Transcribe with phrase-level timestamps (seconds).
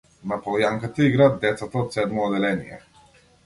[0.29, 2.85] На полјанката играат децата од седмо одделение.